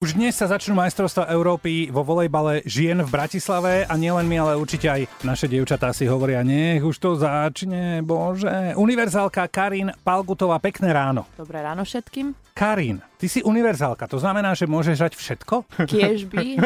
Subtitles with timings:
[0.00, 4.52] Už dnes sa začnú majstrovstvá Európy vo volejbale žien v Bratislave a nielen my, ale
[4.56, 8.48] určite aj naše dievčatá si hovoria, nech už to začne, bože.
[8.80, 11.28] Univerzálka Karin Palgutová, pekné ráno.
[11.36, 12.32] Dobré ráno všetkým.
[12.56, 15.54] Karin, ty si univerzálka, to znamená, že môžeš hrať všetko?
[15.84, 16.56] Kiež by.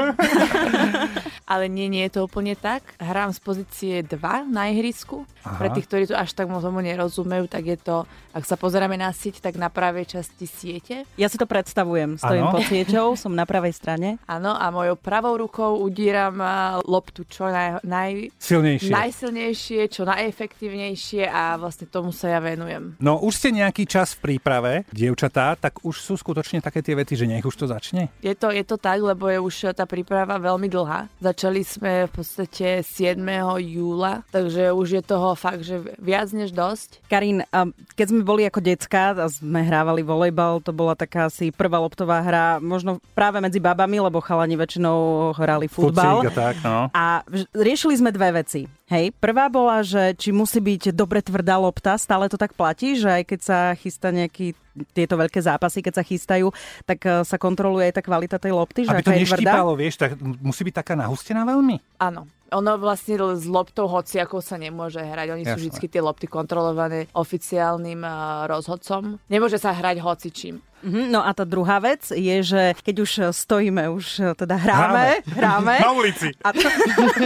[1.52, 2.80] Ale nie, nie je to úplne tak.
[3.02, 5.26] Hrám z pozície 2 na ihrisku.
[5.44, 5.60] Aha.
[5.60, 9.12] Pre tých, ktorí to až tak tomu nerozumejú, tak je to, ak sa pozeráme na
[9.12, 11.04] sieť, tak na pravej časti siete.
[11.20, 12.16] Ja si to predstavujem.
[12.16, 12.54] Stojím ano?
[12.56, 14.16] pod sieťou, som na pravej strane.
[14.24, 16.40] Áno, a mojou pravou rukou udíram
[16.88, 18.92] loptu čo naj, naj, Silnejšie.
[18.94, 22.96] najsilnejšie, čo najefektívnejšie a vlastne tomu sa ja venujem.
[23.02, 27.14] No už ste nejaký čas v príprave, dievčatá, tak už sú skutočne také tie vety,
[27.16, 28.12] že nech už to začne?
[28.20, 31.08] Je to, je to tak, lebo je už tá príprava veľmi dlhá.
[31.22, 33.16] Začali sme v podstate 7.
[33.60, 37.04] júla, takže už je toho fakt, že viac než dosť.
[37.08, 37.46] Karin,
[37.94, 42.20] keď sme boli ako decka a sme hrávali volejbal, to bola taká asi prvá loptová
[42.20, 46.24] hra, možno práve medzi babami, lebo chalani väčšinou hrali futbal.
[46.24, 46.90] Fucík, tak, no.
[46.92, 47.22] A
[47.54, 48.66] riešili sme dve veci.
[48.84, 53.08] Hej, prvá bola, že či musí byť dobre tvrdá lopta, stále to tak platí, že
[53.08, 54.52] aj keď sa chystá nejaký
[54.90, 56.50] tieto veľké zápasy, keď sa chystajú,
[56.82, 60.18] tak eh, sa kontroluje aj tá kvalita tej lopty, že Aby to neštípalo, vieš, tak
[60.20, 62.02] musí byť taká nahustená veľmi?
[62.02, 62.26] Áno.
[62.54, 65.34] Ono vlastne s loptou hociakou sa nemôže hrať.
[65.34, 65.58] Oni Jasne.
[65.58, 69.18] sú vždy tie lopty kontrolované oficiálnym uh, rozhodcom.
[69.26, 70.62] Nemôže sa hrať hocičím.
[70.84, 75.24] Mm-hmm, no a tá druhá vec je, že keď už stojíme, už eh, teda hráme,
[75.34, 75.76] hráme.
[75.88, 76.30] Na ulici.
[76.46, 76.68] A to,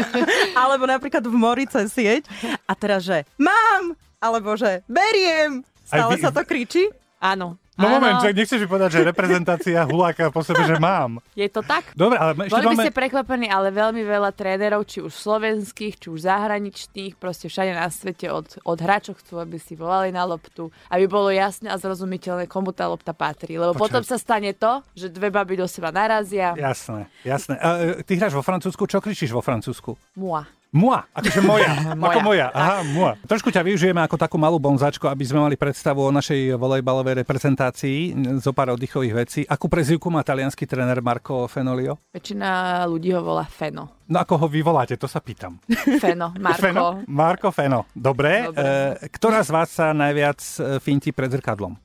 [0.64, 2.24] alebo napríklad v mori cez sieť.
[2.64, 5.60] A teraz, že mám, alebo že beriem.
[5.84, 6.22] Stále vy...
[6.22, 6.88] sa to kričí?
[7.18, 7.58] Áno.
[7.78, 8.02] No Áno.
[8.02, 11.22] moment, že nechceš mi povedať, že reprezentácia huláka po sebe, že mám.
[11.38, 11.94] Je to tak?
[11.94, 12.74] Dobre, ale ešte Boli máme...
[12.74, 17.78] by ste prekvapení, ale veľmi veľa trénerov, či už slovenských, či už zahraničných, proste všade
[17.78, 21.78] na svete od, od hráčov chcú, aby si volali na loptu, aby bolo jasné a
[21.78, 23.54] zrozumiteľné, komu tá lopta patrí.
[23.54, 23.82] Lebo Počkej.
[23.86, 26.58] potom sa stane to, že dve baby do seba narazia.
[26.58, 27.62] Jasné, jasné.
[27.62, 29.94] A, e, ty hráš vo Francúzsku, čo kričíš vo Francúzsku?
[30.18, 30.57] Mua.
[30.68, 31.70] Mua, akože moja.
[31.96, 32.12] moja.
[32.12, 32.46] Ako moja.
[32.52, 33.16] Aha, mua.
[33.24, 38.12] Trošku ťa využijeme ako takú malú bonzačku, aby sme mali predstavu o našej volejbalovej reprezentácii,
[38.36, 39.40] zo pár oddychových vecí.
[39.48, 41.96] Akú prezivku má talianský tréner Marco Fenolio?
[42.12, 44.04] Väčšina ľudí ho volá Feno.
[44.12, 45.56] No ako ho vyvoláte, to sa pýtam.
[46.00, 46.60] Feno, Marko.
[46.60, 46.84] Feno?
[47.08, 47.88] Marko Feno.
[47.96, 48.52] Dobre.
[48.52, 48.60] Dobre.
[49.00, 51.76] E, ktorá z vás sa najviac e, finti pred zrkadlom?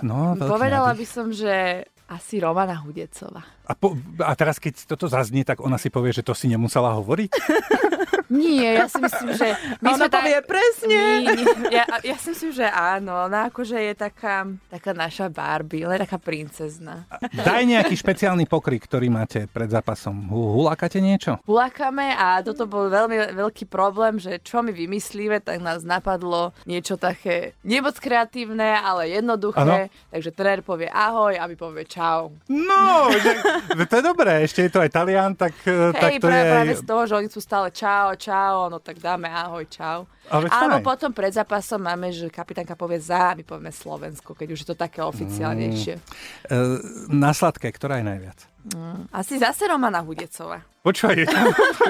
[0.00, 1.00] No, Povedala nádych.
[1.04, 3.46] by som, že asi Romana Hudecová.
[3.70, 6.90] A, po, a teraz, keď toto zaznie, tak ona si povie, že to si nemusela
[6.98, 7.30] hovoriť?
[8.30, 9.58] Nie, ja si myslím, že...
[9.82, 10.46] My ona sme povie tak...
[10.46, 10.98] presne.
[11.26, 13.26] Nie, ja, ja si myslím, že áno.
[13.26, 17.10] Ona akože je taká, taká naša Barbie, ale taká princezna.
[17.34, 20.30] Daj nejaký špeciálny pokrik, ktorý máte pred zápasom.
[20.30, 21.42] Hulákate niečo?
[21.42, 26.94] Hulákame a toto bol veľmi veľký problém, že čo my vymyslíme, tak nás napadlo niečo
[26.94, 29.58] také nemoc kreatívne, ale jednoduché.
[29.58, 29.74] Ano?
[30.14, 32.30] Takže tréner povie ahoj a my povie čau.
[32.46, 33.42] No, že,
[33.90, 34.46] to je dobré.
[34.46, 36.52] Ešte je to aj Talian, tak, Hej, tak to práve, je...
[36.54, 40.04] práve z toho, že oni sú stále čau, čau, no tak dáme ahoj, čau.
[40.28, 44.60] Ale Alebo potom pred zápasom máme, že kapitánka povie za, my povieme Slovensko, keď už
[44.62, 45.96] je to také oficiálnejšie.
[45.96, 46.04] Mm.
[46.52, 46.56] E,
[47.08, 48.38] na sladké, ktorá je najviac?
[48.60, 50.60] Mm, asi zase Romana Hudecová.
[50.84, 51.24] Počúvaj.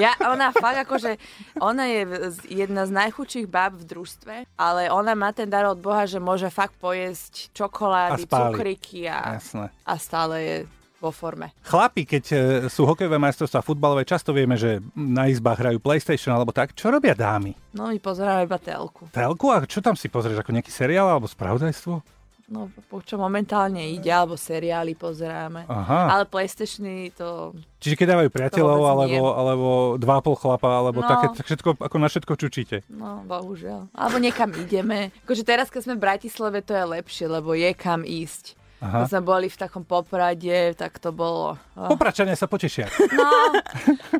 [0.03, 1.19] ja, ona fakt akože,
[1.59, 6.07] ona je jedna z najchudších báb v družstve, ale ona má ten dar od Boha,
[6.07, 9.35] že môže fakt pojesť čokolády, a cukriky a,
[9.83, 10.57] a stále je
[11.01, 11.49] vo forme.
[11.65, 12.37] Chlapi, keď e,
[12.69, 16.77] sú hokejové majstrovstvá futbalové, často vieme, že na izbách hrajú PlayStation alebo tak.
[16.77, 17.57] Čo robia dámy?
[17.73, 19.09] No, my pozeráme iba telku.
[19.09, 19.49] Telku?
[19.49, 20.45] A čo tam si pozrieš?
[20.45, 22.21] Ako nejaký seriál alebo spravodajstvo?
[22.51, 25.63] No, po čo momentálne ide, alebo seriály pozeráme.
[25.71, 26.19] Aha.
[26.19, 27.55] Ale PlayStationy to...
[27.79, 31.07] Čiže keď dávajú priateľov, alebo, alebo dva pol chlapa, alebo no.
[31.07, 32.77] také, tak všetko, ako na všetko čučíte.
[32.91, 33.87] No, bohužiaľ.
[33.95, 35.15] Alebo niekam ideme.
[35.23, 38.59] Akože teraz, keď sme v Bratislave, to je lepšie, lebo je kam ísť.
[38.81, 39.05] Aha.
[39.05, 41.53] Sme boli v takom Poprade, tak to bolo...
[41.77, 41.85] Oh.
[41.93, 42.89] Popračania sa potešia.
[43.13, 43.29] No,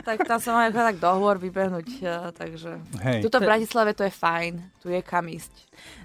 [0.06, 1.90] tak tam sa máme tak dohovor vybehnúť,
[2.38, 2.78] takže...
[3.02, 3.26] Hej.
[3.26, 5.50] Tuto v Bratislave to je fajn, tu je kam ísť.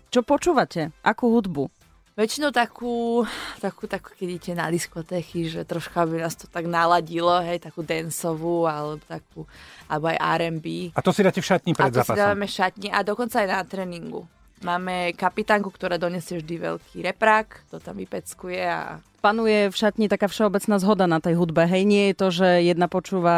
[0.08, 0.88] Čo počúvate?
[1.04, 1.68] Akú hudbu?
[2.16, 3.28] Väčšinou takú,
[3.60, 7.84] takú, takú, keď idete na diskotéchy, že troška by nás to tak naladilo, hej, takú
[7.84, 9.44] dancovú, alebo takú,
[9.84, 10.96] alebo aj R&B.
[10.96, 11.92] A to si dáte v šatni pred zápasom?
[11.92, 12.16] A to zápasom.
[12.16, 14.24] si dávame šatni a dokonca aj na tréningu.
[14.64, 20.30] Máme kapitánku, ktorá donesie vždy veľký reprák, to tam vypeckuje a panuje v šatni taká
[20.30, 21.66] všeobecná zhoda na tej hudbe.
[21.66, 23.36] Hej, nie je to, že jedna počúva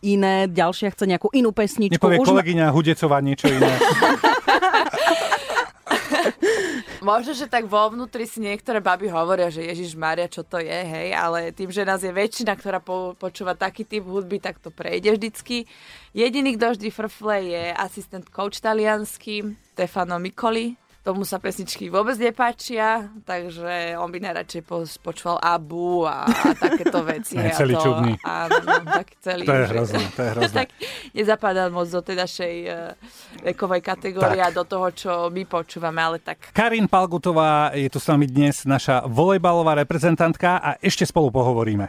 [0.00, 2.00] iné, ďalšia chce nejakú inú pesničku.
[2.00, 2.72] Nepovie Už kolegyňa.
[2.72, 3.68] Hudecová niečo iné.
[7.06, 10.74] Možno, že tak vo vnútri si niektoré baby hovoria, že Ježiš Maria, čo to je,
[10.74, 14.74] hej, ale tým, že nás je väčšina, ktorá po, počúva taký typ hudby, tak to
[14.74, 15.70] prejde vždycky.
[16.10, 20.74] Jediný, kto vždy frfle, je asistent coach taliansky, Stefano Mikoli,
[21.06, 24.66] tomu sa pesničky vôbec nepáčia, takže on by najradšej
[24.98, 27.38] počúval Abu a, a takéto veci.
[27.46, 28.18] Je celý to, čudný.
[28.26, 29.46] Áno, no, tak celý.
[29.46, 30.54] To je hrozné, to je hrozné.
[30.58, 30.68] tak
[31.14, 32.74] nezapadá moc do tej našej uh,
[33.46, 36.50] vekovej kategórie a do toho, čo my počúvame, ale tak.
[36.50, 41.86] Karin Palgutová je tu s nami dnes, naša volejbalová reprezentantka a ešte spolu pohovoríme.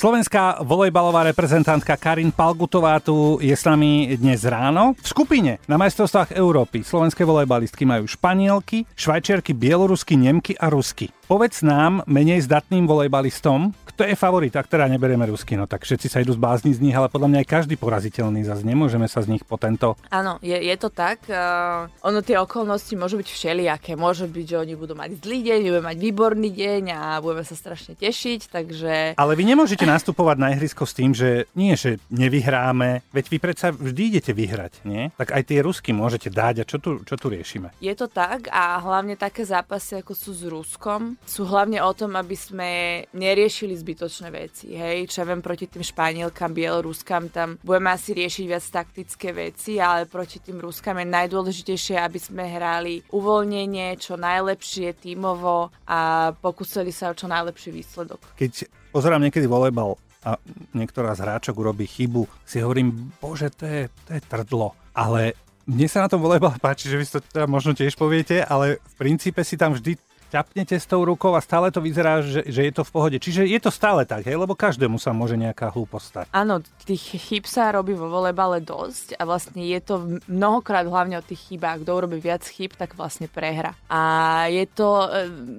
[0.00, 4.96] Slovenská volejbalová reprezentantka Karin Palgutová tu je s nami dnes ráno.
[4.96, 11.12] V skupine na majstrovstvách Európy slovenské volejbalistky majú Španielky, Švajčiarky, Bielorusky, Nemky a Rusky.
[11.28, 16.08] Povedz nám, menej zdatným volejbalistom, kto je favorit, ak teda neberieme Rusky, no tak všetci
[16.08, 19.36] sa idú zbázniť z nich, ale podľa mňa aj každý poraziteľný, zase nemôžeme sa z
[19.36, 19.92] nich po tento.
[20.08, 21.28] Áno, je, je to tak.
[21.28, 24.00] Uh, ono tie okolnosti môžu byť všelijaké.
[24.00, 27.52] Môže byť, že oni budú mať zlý deň, budeme mať výborný deň a budeme sa
[27.52, 29.20] strašne tešiť, takže...
[29.20, 33.68] Ale vy nemôžete nastupovať na ihrisko s tým, že nie, že nevyhráme, veď vy predsa
[33.68, 35.12] vždy idete vyhrať, nie?
[35.20, 37.68] Tak aj tie Rusky môžete dať a čo tu, čo tu riešime?
[37.84, 42.16] Je to tak a hlavne také zápasy, ako sú s Ruskom, sú hlavne o tom,
[42.16, 42.70] aby sme
[43.12, 44.70] neriešili zbytočné veci.
[44.78, 49.82] Hej, čo ja viem proti tým Španielkam, Bieloruskám, tam budeme asi riešiť viac taktické veci,
[49.82, 56.94] ale proti tým Ruskám je najdôležitejšie, aby sme hrali uvoľnenie, čo najlepšie tímovo a pokúsili
[56.94, 58.38] sa o čo najlepší výsledok.
[58.38, 60.38] Keď pozerám niekedy volejbal a
[60.78, 64.78] niektorá z hráčok urobí chybu, si hovorím, bože, to je, to je trdlo.
[64.94, 65.34] Ale
[65.66, 68.94] mne sa na tom volejbal páči, že vy to teda možno tiež poviete, ale v
[69.00, 69.98] princípe si tam vždy
[70.30, 73.16] ťapnete s tou rukou a stále to vyzerá, že, že je to v pohode.
[73.18, 74.38] Čiže je to stále tak, hej?
[74.38, 76.26] lebo každému sa môže nejaká hlúposť stať.
[76.30, 81.26] Áno, tých chyb sa robí vo volebale dosť a vlastne je to mnohokrát hlavne o
[81.26, 81.82] tých chybách.
[81.82, 83.74] Kto urobí viac chyb, tak vlastne prehra.
[83.90, 85.08] A je to e,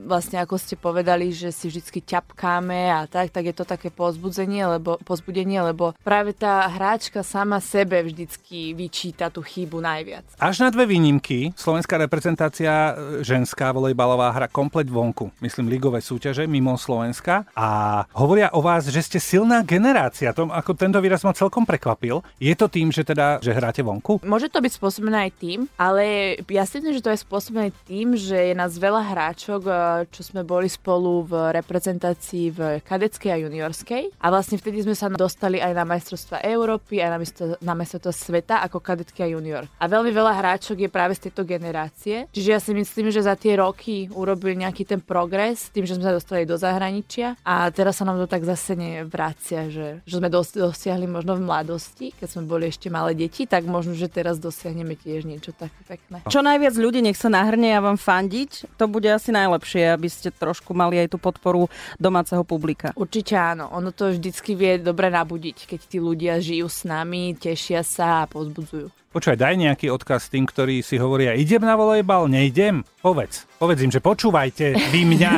[0.08, 4.64] vlastne, ako ste povedali, že si vždy ťapkáme a tak, tak je to také pozbudzenie,
[4.80, 10.26] lebo, pozbudenie, lebo práve tá hráčka sama sebe vždycky vyčíta tú chybu najviac.
[10.40, 16.46] Až na dve výnimky slovenská reprezentácia e, ženská volejbalová hra komplet vonku, myslím ligové súťaže
[16.46, 20.38] mimo Slovenska a hovoria o vás, že ste silná generácia.
[20.38, 22.22] Tom, ako tento výraz ma celkom prekvapil.
[22.38, 24.22] Je to tým, že teda, že hráte vonku?
[24.22, 28.14] Môže to byť spôsobené aj tým, ale ja si myslím, že to je spôsobené tým,
[28.14, 29.76] že je nás veľa hráčok, eh,
[30.14, 35.10] čo sme boli spolu v reprezentácii v kadeckej a juniorskej a vlastne vtedy sme sa
[35.10, 37.20] dostali aj na majstrovstva Európy, aj na,
[37.66, 39.66] na majstrovstva sveta ako kadetky a junior.
[39.82, 42.30] A veľmi veľa hráčok je práve z tejto generácie.
[42.30, 45.96] Čiže ja si myslím, že za tie roky urobili urobili nejaký ten progres tým, že
[45.96, 50.16] sme sa dostali do zahraničia a teraz sa nám to tak zase nevracia, že, že
[50.20, 54.12] sme dos- dosiahli možno v mladosti, keď sme boli ešte malé deti, tak možno, že
[54.12, 56.28] teraz dosiahneme tiež niečo také pekné.
[56.28, 60.30] Čo najviac ľudí nech sa nahrne a vám fandiť, to bude asi najlepšie, aby ste
[60.36, 62.92] trošku mali aj tú podporu domáceho publika.
[63.00, 67.86] Určite áno, ono to vždycky vie dobre nabudiť, keď tí ľudia žijú s nami, tešia
[67.88, 69.01] sa a pozbudzujú.
[69.12, 72.88] Počúvaj, daj nejaký odkaz tým, ktorí si hovoria, idem na volejbal, nejdem.
[73.04, 73.44] Povedz.
[73.60, 75.32] Povedz im, že počúvajte vy mňa.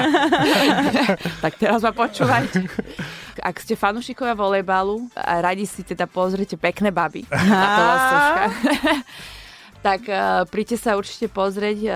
[1.43, 2.69] tak teraz ma počúvajte.
[3.41, 7.25] Ak ste fanúšikovia volejbalu, radi si teda pozrite pekné baby.
[9.83, 11.93] tak uh, príďte sa určite pozrieť uh,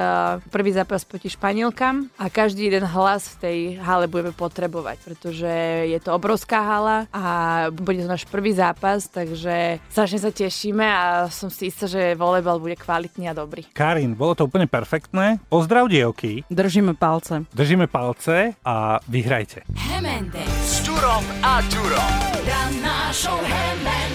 [0.52, 5.48] prvý zápas proti Španielkam a každý jeden hlas v tej hale budeme potrebovať, pretože
[5.88, 7.24] je to obrovská hala a
[7.72, 12.60] bude to náš prvý zápas, takže strašne sa tešíme a som si istá, že volejbal
[12.60, 13.64] bude kvalitný a dobrý.
[13.72, 15.40] Karin, bolo to úplne perfektné.
[15.48, 16.44] Pozdrav dievky.
[16.52, 17.48] Držíme palce.
[17.56, 19.64] Držíme palce a vyhrajte.
[19.96, 20.44] Hemende.
[20.60, 22.12] S Turom a Turom.
[22.44, 24.07] Ranná show Hemende.